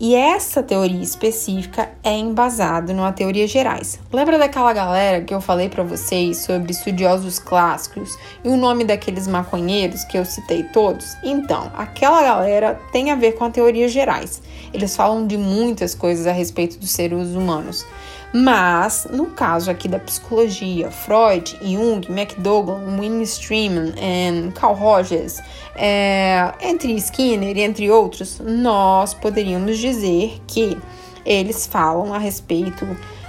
E 0.03 0.15
essa 0.15 0.63
teoria 0.63 1.03
específica 1.03 1.91
é 2.03 2.17
embasada 2.17 2.91
numa 2.91 3.13
teoria 3.13 3.45
gerais. 3.47 3.99
Lembra 4.11 4.39
daquela 4.39 4.73
galera 4.73 5.21
que 5.21 5.31
eu 5.31 5.39
falei 5.39 5.69
para 5.69 5.83
vocês 5.83 6.37
sobre 6.37 6.71
estudiosos 6.71 7.37
clássicos 7.37 8.17
e 8.43 8.49
o 8.49 8.57
nome 8.57 8.83
daqueles 8.83 9.27
maconheiros 9.27 10.03
que 10.05 10.17
eu 10.17 10.25
citei 10.25 10.63
todos? 10.63 11.05
Então, 11.23 11.71
aquela 11.75 12.23
galera 12.23 12.81
tem 12.91 13.11
a 13.11 13.15
ver 13.15 13.33
com 13.33 13.43
a 13.43 13.51
teoria 13.51 13.87
gerais. 13.87 14.41
Eles 14.73 14.95
falam 14.95 15.27
de 15.27 15.37
muitas 15.37 15.93
coisas 15.93 16.25
a 16.25 16.31
respeito 16.31 16.79
dos 16.79 16.89
seres 16.89 17.35
humanos. 17.35 17.85
Mas, 18.33 19.07
no 19.11 19.25
caso 19.25 19.69
aqui 19.69 19.89
da 19.89 19.99
psicologia, 19.99 20.89
Freud, 20.89 21.59
Jung, 21.61 22.07
McDougall, 22.09 22.79
Winnie 22.97 23.23
Streeman 23.23 23.93
e 23.97 24.51
Carl 24.53 24.73
Rogers, 24.73 25.41
é, 25.75 26.53
entre 26.61 26.93
Skinner 26.93 27.57
e 27.57 27.61
entre 27.61 27.91
outros, 27.91 28.39
nós 28.39 29.13
poderíamos 29.13 29.77
dizer 29.77 30.41
que 30.47 30.77
eles 31.25 31.67
falam 31.67 32.13
a 32.13 32.17
respeito 32.17 32.87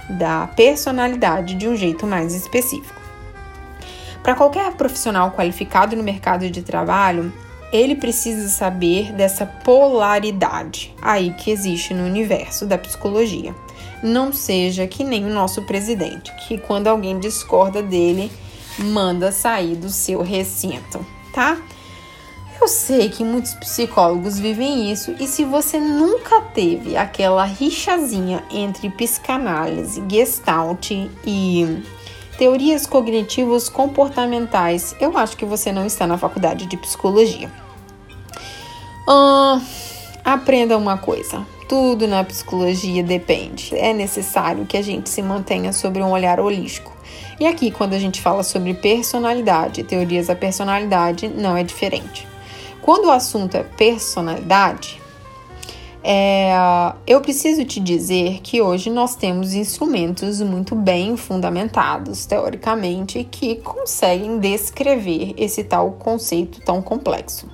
da 0.09 0.47
personalidade 0.47 1.55
de 1.55 1.67
um 1.67 1.75
jeito 1.75 2.07
mais 2.07 2.33
específico. 2.33 3.01
Para 4.23 4.35
qualquer 4.35 4.71
profissional 4.75 5.31
qualificado 5.31 5.97
no 5.97 6.03
mercado 6.03 6.49
de 6.49 6.61
trabalho, 6.61 7.31
ele 7.73 7.95
precisa 7.95 8.47
saber 8.47 9.11
dessa 9.11 9.45
polaridade 9.45 10.95
aí 11.01 11.33
que 11.33 11.51
existe 11.51 11.93
no 11.93 12.05
universo 12.05 12.65
da 12.65 12.77
psicologia 12.77 13.53
não 14.03 14.33
seja 14.33 14.85
que 14.85 15.03
nem 15.03 15.25
o 15.25 15.29
nosso 15.29 15.61
presidente, 15.63 16.31
que 16.47 16.57
quando 16.57 16.87
alguém 16.87 17.19
discorda 17.19 17.81
dele, 17.81 18.31
manda 18.77 19.31
sair 19.31 19.75
do 19.75 19.89
seu 19.89 20.21
recinto, 20.21 21.05
tá? 21.33 21.57
Eu 22.61 22.67
sei 22.67 23.09
que 23.09 23.23
muitos 23.23 23.53
psicólogos 23.55 24.39
vivem 24.39 24.91
isso, 24.91 25.15
e 25.19 25.27
se 25.27 25.43
você 25.43 25.79
nunca 25.79 26.41
teve 26.41 26.95
aquela 26.95 27.45
rixazinha 27.45 28.43
entre 28.51 28.89
psicanálise, 28.89 30.03
gestalt 30.07 30.91
e 30.91 31.83
teorias 32.37 32.85
cognitivas 32.85 33.69
comportamentais, 33.69 34.95
eu 34.99 35.17
acho 35.17 35.37
que 35.37 35.45
você 35.45 35.71
não 35.71 35.85
está 35.85 36.05
na 36.05 36.17
faculdade 36.17 36.65
de 36.65 36.77
psicologia. 36.77 37.51
Uh, 39.07 39.61
aprenda 40.23 40.77
uma 40.77 40.97
coisa: 40.97 41.45
tudo 41.67 42.07
na 42.07 42.23
psicologia 42.23 43.03
depende. 43.03 43.75
É 43.75 43.93
necessário 43.93 44.65
que 44.65 44.77
a 44.77 44.81
gente 44.81 45.09
se 45.09 45.21
mantenha 45.21 45.73
sobre 45.73 46.01
um 46.01 46.11
olhar 46.11 46.39
holístico. 46.39 46.95
E 47.39 47.47
aqui, 47.47 47.71
quando 47.71 47.93
a 47.93 47.99
gente 47.99 48.21
fala 48.21 48.43
sobre 48.43 48.73
personalidade, 48.73 49.83
teorias 49.83 50.27
da 50.27 50.35
personalidade, 50.35 51.27
não 51.27 51.57
é 51.57 51.63
diferente. 51.63 52.27
Quando 52.81 53.05
o 53.05 53.11
assunto 53.11 53.55
é 53.55 53.63
personalidade, 53.63 55.01
é, 56.03 56.53
eu 57.07 57.21
preciso 57.21 57.63
te 57.63 57.79
dizer 57.79 58.41
que 58.41 58.61
hoje 58.61 58.89
nós 58.89 59.15
temos 59.15 59.53
instrumentos 59.53 60.41
muito 60.41 60.75
bem 60.75 61.15
fundamentados, 61.15 62.25
teoricamente, 62.25 63.23
que 63.23 63.55
conseguem 63.55 64.37
descrever 64.37 65.33
esse 65.37 65.63
tal 65.63 65.93
conceito 65.93 66.59
tão 66.65 66.81
complexo. 66.81 67.49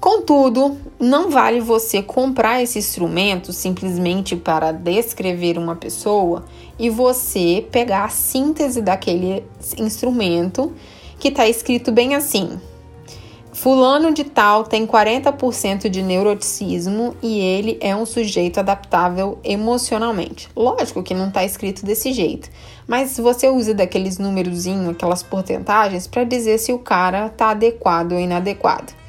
Contudo, 0.00 0.78
não 1.00 1.30
vale 1.30 1.60
você 1.60 2.02
comprar 2.02 2.62
esse 2.62 2.78
instrumento 2.78 3.54
simplesmente 3.54 4.36
para 4.36 4.70
descrever 4.70 5.56
uma 5.56 5.74
pessoa 5.74 6.44
e 6.78 6.90
você 6.90 7.66
pegar 7.72 8.04
a 8.04 8.10
síntese 8.10 8.82
daquele 8.82 9.42
instrumento 9.78 10.72
que 11.18 11.28
está 11.28 11.48
escrito 11.48 11.90
bem 11.90 12.14
assim. 12.14 12.60
Fulano 13.50 14.12
de 14.12 14.24
tal 14.24 14.64
tem 14.64 14.86
40% 14.86 15.88
de 15.88 16.02
neuroticismo 16.02 17.16
e 17.22 17.40
ele 17.40 17.78
é 17.80 17.96
um 17.96 18.06
sujeito 18.06 18.60
adaptável 18.60 19.38
emocionalmente. 19.42 20.48
Lógico 20.54 21.02
que 21.02 21.14
não 21.14 21.28
está 21.28 21.44
escrito 21.44 21.84
desse 21.84 22.12
jeito, 22.12 22.48
mas 22.86 23.18
você 23.18 23.48
usa 23.48 23.74
daqueles 23.74 24.18
númerozinhos, 24.18 24.90
aquelas 24.90 25.22
porcentagens, 25.22 26.06
para 26.06 26.24
dizer 26.24 26.58
se 26.58 26.72
o 26.72 26.78
cara 26.78 27.26
está 27.26 27.50
adequado 27.50 28.12
ou 28.12 28.20
inadequado. 28.20 28.99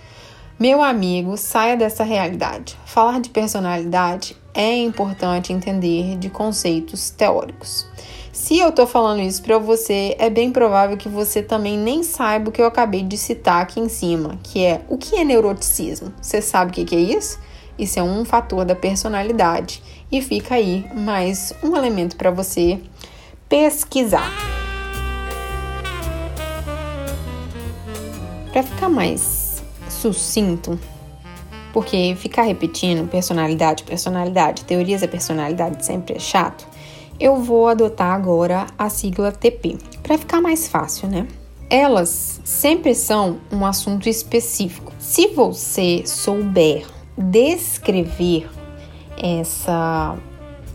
Meu 0.62 0.84
amigo, 0.84 1.38
saia 1.38 1.75
dessa 1.75 2.03
realidade. 2.03 2.77
Falar 2.86 3.20
de 3.20 3.32
personalidade 3.32 4.38
é 4.53 4.77
importante 4.77 5.51
entender 5.51 6.15
de 6.20 6.30
conceitos 6.30 7.10
teóricos. 7.10 7.88
Se 8.32 8.60
eu 8.60 8.72
tô 8.72 8.86
falando 8.86 9.24
isso 9.24 9.41
para 9.41 9.58
você, 9.58 10.15
é 10.20 10.30
bem 10.30 10.51
provável 10.51 10.98
que 10.98 11.10
você 11.10 11.41
também 11.41 11.80
nem 11.80 12.03
saiba 12.03 12.50
o 12.50 12.51
que 12.51 12.62
eu 12.62 12.68
acabei 12.68 13.01
de 13.01 13.18
citar 13.18 13.63
aqui 13.63 13.80
em 13.80 13.89
cima, 13.89 14.38
que 14.44 14.63
é 14.63 14.82
o 14.88 15.00
que 15.00 15.15
é 15.15 15.24
neuroticismo. 15.24 16.13
Você 16.22 16.44
sabe 16.44 16.70
o 16.70 16.86
que 16.86 16.96
é 16.96 17.00
isso? 17.00 17.39
Isso 17.75 18.00
é 18.00 18.03
um 18.03 18.24
fator 18.24 18.63
da 18.63 18.75
personalidade 18.75 19.82
e 20.12 20.22
fica 20.22 20.53
aí 20.53 20.86
mais 20.94 21.56
um 21.63 21.75
elemento 21.75 22.15
para 22.15 22.30
você 22.30 22.80
pesquisar. 23.50 24.32
Para 28.53 28.62
ficar 28.62 28.89
mais 28.89 29.40
sucinto, 30.01 30.79
porque 31.72 32.15
ficar 32.17 32.43
repetindo 32.43 33.08
personalidade, 33.08 33.84
personalidade, 33.84 34.65
teorias 34.65 35.01
da 35.01 35.08
personalidade 35.08 35.86
sempre 35.86 36.15
é 36.15 36.20
chato, 36.20 36.67
eu 37.20 37.38
vou 37.38 37.67
adotar 37.67 38.13
agora 38.13 38.65
a 38.77 38.89
sigla 38.89 39.31
TP, 39.31 39.77
para 40.01 40.17
ficar 40.17 40.41
mais 40.41 40.67
fácil, 40.67 41.08
né? 41.08 41.27
Elas 41.70 42.41
sempre 42.43 42.96
são 42.96 43.39
um 43.51 43.65
assunto 43.65 44.10
específico. 44.10 44.91
Se 45.00 45.27
você 45.27 46.03
souber 46.05 46.86
descrever 47.15 48.50
essa 49.17 50.17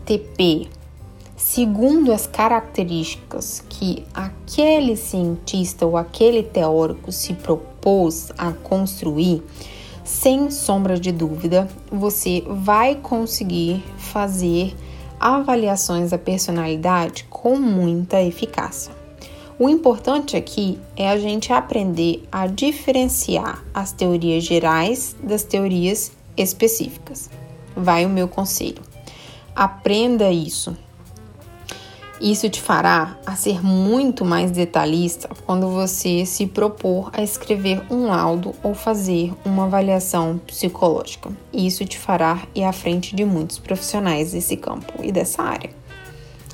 TP 0.05 0.69
segundo 1.49 2.13
as 2.13 2.27
características 2.27 3.65
que 3.69 4.05
aquele 4.13 4.97
cientista 4.97 5.87
ou 5.87 5.97
aquele 5.97 6.43
teórico 6.43 7.13
se 7.13 7.35
propôs 7.35 8.33
a 8.37 8.51
construir, 8.51 9.45
sem 10.03 10.51
sombra 10.51 10.99
de 10.99 11.13
dúvida, 11.13 11.69
você 11.91 12.43
vai 12.49 12.97
conseguir 12.97 13.85
fazer 13.97 14.75
avaliações 15.21 16.11
da 16.11 16.19
personalidade 16.19 17.25
com 17.31 17.57
muita 17.57 18.21
eficácia. 18.21 18.93
O 19.57 19.69
importante 19.69 20.37
aqui 20.37 20.81
é 20.97 21.09
a 21.09 21.17
gente 21.17 21.53
aprender 21.53 22.25
a 22.31 22.49
diferenciar 22.49 23.65
as 23.73 23.93
teorias 23.93 24.43
gerais 24.43 25.15
das 25.23 25.45
teorias 25.45 26.11
específicas. 26.37 27.31
Vai 27.75 28.05
o 28.05 28.11
meu 28.11 28.27
conselho. 28.27 28.83
Aprenda 29.55 30.31
isso. 30.33 30.77
Isso 32.21 32.49
te 32.49 32.63
fará 32.63 33.19
a 33.27 33.37
ser 33.37 33.63
muito 33.63 34.25
mais 34.25 34.51
detalhista 34.51 35.29
quando 35.45 35.69
você 35.69 36.25
se 36.25 36.47
propor 36.47 37.11
a 37.13 37.23
escrever 37.23 37.83
um 37.91 38.07
laudo 38.07 38.55
ou 38.63 38.75
fazer 38.75 39.35
uma 39.45 39.67
avaliação 39.67 40.41
psicológica. 40.47 41.31
Isso 41.53 41.85
te 41.85 41.99
fará 41.99 42.43
ir 42.55 42.65
à 42.65 42.73
frente 42.73 43.15
de 43.15 43.25
muitos 43.25 43.59
profissionais 43.59 44.33
desse 44.33 44.57
campo 44.57 44.95
e 45.03 45.13
dessa 45.13 45.43
área. 45.43 45.71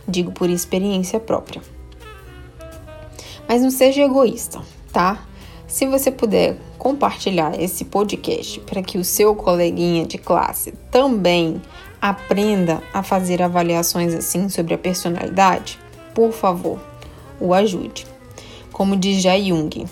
Digo 0.07 0.33
por 0.33 0.51
experiência 0.51 1.21
própria. 1.21 1.63
Mas 3.49 3.63
não 3.63 3.71
seja 3.71 4.03
egoísta, 4.03 4.61
tá? 4.93 5.25
Se 5.69 5.87
você 5.87 6.11
puder 6.11 6.57
compartilhar 6.77 7.59
esse 7.59 7.85
podcast 7.85 8.59
para 8.61 8.83
que 8.83 8.99
o 8.99 9.05
seu 9.05 9.35
coleguinha 9.37 10.05
de 10.05 10.19
classe 10.19 10.73
também 10.91 11.63
aprenda 12.03 12.83
a 12.93 13.01
fazer 13.01 13.41
avaliações 13.41 14.13
assim 14.13 14.49
sobre 14.49 14.75
a 14.75 14.79
personalidade, 14.79 15.79
por 16.13 16.33
favor, 16.33 16.81
o 17.41 17.55
ajude. 17.55 18.09
Como 18.73 18.97
diz 18.97 19.23
Jay 19.23 19.51
Jung, 19.51 19.87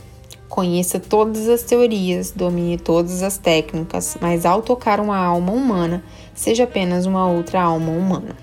conheça 0.49 0.99
todas 0.99 1.49
as 1.49 1.63
teorias, 1.63 2.33
domine 2.33 2.77
todas 2.77 3.23
as 3.23 3.39
técnicas, 3.39 4.17
mas 4.21 4.45
ao 4.45 4.61
tocar 4.61 4.99
uma 4.99 5.17
alma 5.17 5.53
humana, 5.53 6.03
seja 6.35 6.65
apenas 6.65 7.07
uma 7.07 7.31
outra 7.31 7.63
alma 7.63 7.93
humana. 7.93 8.37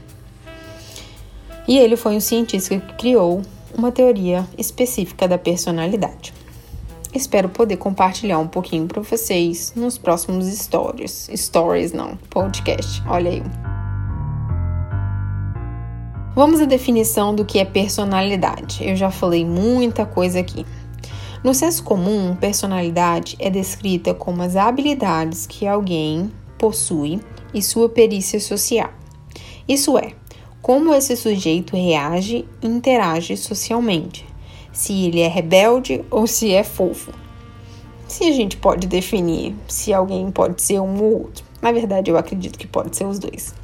E 1.68 1.78
ele 1.78 1.98
foi 1.98 2.16
um 2.16 2.22
cientista 2.22 2.80
que 2.80 2.94
criou 2.94 3.42
uma 3.78 3.92
teoria 3.92 4.48
específica 4.58 5.28
da 5.28 5.38
personalidade. 5.38 6.34
Espero 7.18 7.50
poder 7.50 7.78
compartilhar 7.78 8.38
um 8.38 8.48
pouquinho 8.48 8.86
para 8.86 9.02
vocês 9.02 9.74
nos 9.76 9.98
próximos 9.98 10.46
stories. 10.46 11.28
Stories 11.36 11.92
não, 11.92 12.16
podcast. 12.30 13.02
Olha 13.08 13.32
aí. 13.32 13.44
Vamos 16.36 16.62
à 16.62 16.66
definição 16.66 17.34
do 17.34 17.44
que 17.44 17.58
é 17.58 17.66
personalidade. 17.66 18.88
Eu 18.88 18.96
já 18.96 19.10
falei 19.10 19.44
muita 19.44 20.06
coisa 20.06 20.40
aqui. 20.40 20.64
No 21.44 21.56
senso 21.56 21.84
comum, 21.84 22.36
personalidade 22.36 23.36
é 23.40 23.50
descrita 23.50 24.14
como 24.14 24.44
as 24.44 24.56
habilidades 24.56 25.48
que 25.48 25.66
alguém 25.66 26.32
possui 26.56 27.20
e 27.52 27.64
sua 27.64 27.90
perícia 27.90 28.40
social. 28.40 28.92
Isso 29.68 29.98
é, 29.98 30.12
como 30.62 30.94
esse 30.94 31.18
sujeito 31.18 31.76
reage 31.76 32.48
e 32.62 32.68
interage 32.68 33.36
socialmente, 33.36 34.27
se 34.78 34.94
ele 35.06 35.22
é 35.22 35.28
rebelde 35.28 36.06
ou 36.12 36.28
se 36.28 36.54
é 36.54 36.64
fofo. 36.64 37.12
Se 38.08 38.26
a 38.26 38.32
gente 38.32 38.56
pode 38.58 38.86
definir 38.86 39.56
se 39.68 39.92
alguém 39.92 40.30
pode 40.30 40.62
ser 40.62 40.80
um 40.80 41.02
ou 41.02 41.22
outro, 41.24 41.44
na 41.60 41.72
verdade 41.72 42.12
eu 42.12 42.18
acredito 42.18 42.60
que 42.60 42.68
pode 42.68 42.96
ser 42.96 43.06
os 43.06 43.18
dois. 43.18 43.56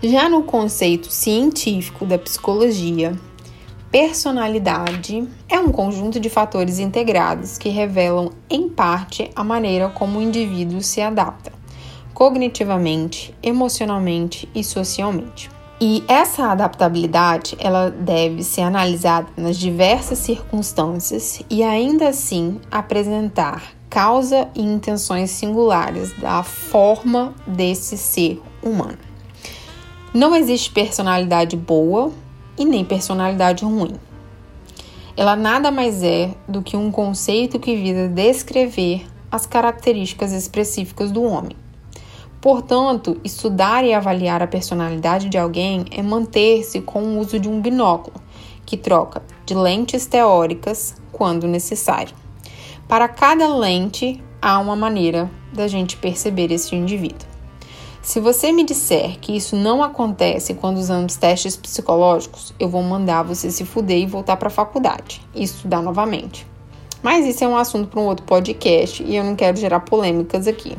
Já 0.00 0.28
no 0.28 0.44
conceito 0.44 1.10
científico 1.10 2.06
da 2.06 2.16
psicologia, 2.16 3.18
personalidade 3.90 5.28
é 5.48 5.58
um 5.58 5.72
conjunto 5.72 6.20
de 6.20 6.30
fatores 6.30 6.78
integrados 6.78 7.58
que 7.58 7.68
revelam, 7.68 8.30
em 8.48 8.68
parte, 8.68 9.28
a 9.34 9.42
maneira 9.42 9.88
como 9.88 10.20
o 10.20 10.22
indivíduo 10.22 10.80
se 10.80 11.00
adapta, 11.00 11.52
cognitivamente, 12.14 13.34
emocionalmente 13.42 14.48
e 14.54 14.62
socialmente. 14.62 15.57
E 15.80 16.02
essa 16.08 16.46
adaptabilidade, 16.46 17.56
ela 17.60 17.88
deve 17.88 18.42
ser 18.42 18.62
analisada 18.62 19.28
nas 19.36 19.56
diversas 19.56 20.18
circunstâncias 20.18 21.40
e 21.48 21.62
ainda 21.62 22.08
assim 22.08 22.60
apresentar 22.68 23.74
causa 23.88 24.48
e 24.56 24.62
intenções 24.62 25.30
singulares 25.30 26.12
da 26.18 26.42
forma 26.42 27.32
desse 27.46 27.96
ser 27.96 28.42
humano. 28.60 28.98
Não 30.12 30.34
existe 30.34 30.72
personalidade 30.72 31.56
boa 31.56 32.10
e 32.58 32.64
nem 32.64 32.84
personalidade 32.84 33.64
ruim. 33.64 33.94
Ela 35.16 35.36
nada 35.36 35.70
mais 35.70 36.02
é 36.02 36.34
do 36.48 36.60
que 36.60 36.76
um 36.76 36.90
conceito 36.90 37.60
que 37.60 37.76
visa 37.76 38.08
descrever 38.08 39.06
as 39.30 39.46
características 39.46 40.32
específicas 40.32 41.12
do 41.12 41.22
homem. 41.22 41.56
Portanto, 42.40 43.20
estudar 43.24 43.84
e 43.84 43.92
avaliar 43.92 44.42
a 44.42 44.46
personalidade 44.46 45.28
de 45.28 45.36
alguém 45.36 45.84
é 45.90 46.02
manter-se 46.02 46.80
com 46.80 47.02
o 47.02 47.18
uso 47.18 47.38
de 47.38 47.48
um 47.48 47.60
binóculo, 47.60 48.16
que 48.64 48.76
troca 48.76 49.22
de 49.44 49.54
lentes 49.54 50.06
teóricas 50.06 50.94
quando 51.10 51.48
necessário. 51.48 52.14
Para 52.86 53.08
cada 53.08 53.54
lente, 53.54 54.22
há 54.40 54.58
uma 54.60 54.76
maneira 54.76 55.28
da 55.52 55.66
gente 55.66 55.96
perceber 55.96 56.52
esse 56.52 56.76
indivíduo. 56.76 57.26
Se 58.00 58.20
você 58.20 58.52
me 58.52 58.64
disser 58.64 59.18
que 59.18 59.36
isso 59.36 59.56
não 59.56 59.82
acontece 59.82 60.54
quando 60.54 60.78
usamos 60.78 61.16
testes 61.16 61.56
psicológicos, 61.56 62.54
eu 62.58 62.68
vou 62.68 62.82
mandar 62.82 63.24
você 63.24 63.50
se 63.50 63.64
fuder 63.64 63.98
e 63.98 64.06
voltar 64.06 64.36
para 64.36 64.48
a 64.48 64.50
faculdade 64.50 65.20
e 65.34 65.42
estudar 65.42 65.82
novamente. 65.82 66.46
Mas 67.02 67.26
isso 67.26 67.44
é 67.44 67.48
um 67.48 67.56
assunto 67.56 67.88
para 67.88 68.00
um 68.00 68.06
outro 68.06 68.24
podcast 68.24 69.02
e 69.02 69.16
eu 69.16 69.24
não 69.24 69.36
quero 69.36 69.56
gerar 69.56 69.80
polêmicas 69.80 70.46
aqui. 70.46 70.76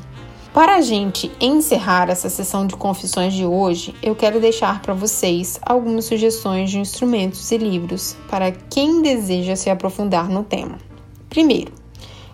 Para 0.59 0.75
a 0.75 0.81
gente 0.81 1.31
encerrar 1.39 2.09
essa 2.09 2.29
sessão 2.29 2.67
de 2.67 2.75
confissões 2.75 3.33
de 3.33 3.45
hoje, 3.45 3.95
eu 4.03 4.13
quero 4.13 4.41
deixar 4.41 4.81
para 4.81 4.93
vocês 4.93 5.57
algumas 5.61 6.03
sugestões 6.03 6.69
de 6.69 6.79
instrumentos 6.79 7.49
e 7.49 7.57
livros 7.57 8.17
para 8.29 8.51
quem 8.51 9.01
deseja 9.01 9.55
se 9.55 9.69
aprofundar 9.69 10.27
no 10.27 10.43
tema. 10.43 10.77
Primeiro, 11.29 11.71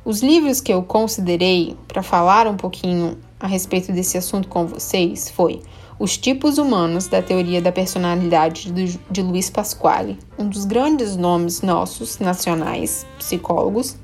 os 0.04 0.24
livros 0.24 0.60
que 0.60 0.74
eu 0.74 0.82
considerei 0.82 1.78
para 1.88 2.02
falar 2.02 2.48
um 2.48 2.58
pouquinho 2.58 3.16
a 3.40 3.46
respeito 3.46 3.92
desse 3.92 4.18
assunto 4.18 4.48
com 4.48 4.66
vocês 4.66 5.30
foi 5.30 5.62
Os 6.00 6.18
Tipos 6.18 6.58
Humanos 6.58 7.06
da 7.06 7.22
Teoria 7.22 7.62
da 7.62 7.72
Personalidade 7.72 8.72
de 8.72 9.22
Luiz 9.22 9.52
Pasquale, 9.52 10.18
um 10.36 10.50
dos 10.50 10.66
grandes 10.66 11.16
nomes 11.16 11.62
nossos 11.62 12.18
nacionais 12.18 13.06
psicólogos, 13.20 13.96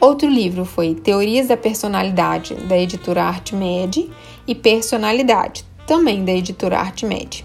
Outro 0.00 0.28
livro 0.28 0.64
foi 0.64 0.94
Teorias 0.94 1.48
da 1.48 1.56
Personalidade, 1.56 2.54
da 2.54 2.76
editora 2.76 3.22
Artmed, 3.22 4.10
e 4.46 4.54
Personalidade, 4.54 5.64
também 5.86 6.24
da 6.24 6.32
editora 6.32 6.78
Artmed. 6.78 7.44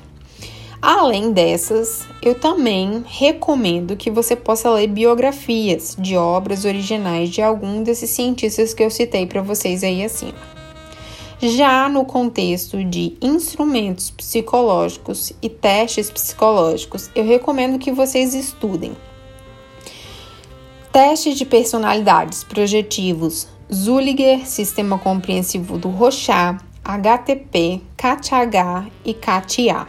Além 0.81 1.33
dessas, 1.33 2.05
eu 2.21 2.35
também 2.35 3.03
recomendo 3.05 3.97
que 3.97 4.09
você 4.09 4.33
possa 4.35 4.69
ler 4.69 4.87
biografias 4.87 5.95
de 5.99 6.15
obras 6.15 6.63
originais 6.63 7.29
de 7.29 7.41
algum 7.41 7.83
desses 7.83 8.09
cientistas 8.11 8.73
que 8.73 8.83
eu 8.83 8.89
citei 8.89 9.25
para 9.25 9.41
vocês 9.41 9.83
aí 9.83 10.03
acima. 10.03 10.39
Já 11.41 11.87
no 11.87 12.05
contexto 12.05 12.83
de 12.83 13.17
instrumentos 13.21 14.09
psicológicos 14.11 15.33
e 15.41 15.49
testes 15.49 16.09
psicológicos, 16.09 17.09
eu 17.13 17.25
recomendo 17.25 17.79
que 17.79 17.91
vocês 17.91 18.33
estudem 18.33 18.93
Testes 20.99 21.37
de 21.37 21.45
personalidades 21.45 22.43
projetivos 22.43 23.47
Zuliger, 23.73 24.45
Sistema 24.45 24.99
Compreensivo 24.99 25.77
do 25.77 25.87
Rochat, 25.87 26.61
HTP, 26.83 27.81
CAT-H 27.95 28.85
e 29.05 29.13
CAT-A. 29.13 29.87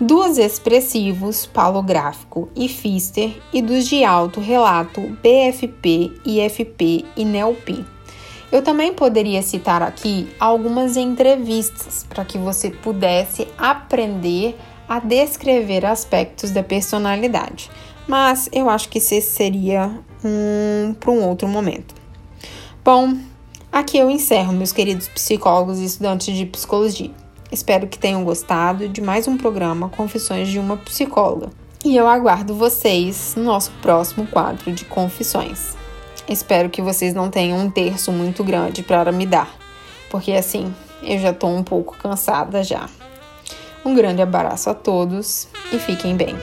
Dos 0.00 0.36
expressivos, 0.36 1.46
palográfico 1.46 2.48
e 2.56 2.68
Fister, 2.68 3.40
e 3.52 3.62
dos 3.62 3.86
de 3.86 4.02
alto 4.02 4.40
relato, 4.40 5.00
BFP, 5.22 6.10
IFP 6.26 7.04
e 7.16 7.24
NELP. 7.24 7.86
Eu 8.50 8.62
também 8.62 8.92
poderia 8.92 9.42
citar 9.42 9.80
aqui 9.80 10.28
algumas 10.40 10.96
entrevistas 10.96 12.04
para 12.08 12.24
que 12.24 12.36
você 12.36 12.68
pudesse 12.68 13.46
aprender 13.56 14.58
a 14.88 14.98
descrever 14.98 15.86
aspectos 15.86 16.50
da 16.50 16.64
personalidade, 16.64 17.70
mas 18.06 18.48
eu 18.52 18.68
acho 18.68 18.88
que 18.88 18.98
esse 18.98 19.20
seria 19.20 19.90
um 20.24 20.94
para 20.94 21.10
um 21.10 21.26
outro 21.26 21.48
momento. 21.48 21.94
Bom, 22.84 23.16
aqui 23.72 23.98
eu 23.98 24.10
encerro, 24.10 24.52
meus 24.52 24.72
queridos 24.72 25.08
psicólogos 25.08 25.78
e 25.78 25.84
estudantes 25.84 26.34
de 26.36 26.46
psicologia. 26.46 27.10
Espero 27.50 27.86
que 27.86 27.98
tenham 27.98 28.24
gostado 28.24 28.88
de 28.88 29.00
mais 29.00 29.28
um 29.28 29.36
programa 29.36 29.88
Confissões 29.88 30.48
de 30.48 30.58
uma 30.58 30.76
Psicóloga. 30.76 31.50
E 31.84 31.96
eu 31.96 32.08
aguardo 32.08 32.54
vocês 32.54 33.34
no 33.36 33.44
nosso 33.44 33.70
próximo 33.82 34.26
quadro 34.26 34.72
de 34.72 34.84
confissões. 34.86 35.76
Espero 36.28 36.70
que 36.70 36.80
vocês 36.80 37.12
não 37.12 37.30
tenham 37.30 37.58
um 37.58 37.70
terço 37.70 38.10
muito 38.10 38.42
grande 38.42 38.82
para 38.82 39.12
me 39.12 39.26
dar, 39.26 39.54
porque 40.10 40.32
assim 40.32 40.74
eu 41.02 41.18
já 41.18 41.30
estou 41.30 41.50
um 41.50 41.62
pouco 41.62 41.96
cansada 41.98 42.64
já. 42.64 42.88
Um 43.84 43.94
grande 43.94 44.22
abraço 44.22 44.70
a 44.70 44.74
todos 44.74 45.46
e 45.70 45.78
fiquem 45.78 46.16
bem. 46.16 46.34